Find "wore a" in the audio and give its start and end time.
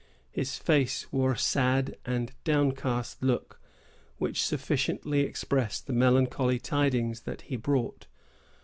1.11-1.37